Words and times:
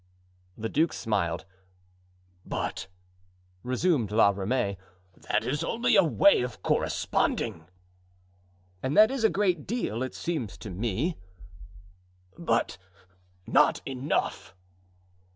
The 0.57 0.67
duke 0.67 0.93
smiled. 0.93 1.45
"But," 2.43 2.87
resumed 3.61 4.11
La 4.11 4.31
Ramee, 4.31 4.77
"that 5.29 5.43
is 5.45 5.63
only 5.63 5.95
a 5.95 6.03
way 6.03 6.41
of 6.41 6.63
corresponding." 6.63 7.67
"And 8.81 8.97
that 8.97 9.11
is 9.11 9.23
a 9.23 9.29
great 9.29 9.67
deal, 9.67 10.01
it 10.01 10.15
seems 10.15 10.57
to 10.57 10.71
me." 10.71 11.17
"But 12.35 12.79
not 13.45 13.83
enough." 13.85 14.55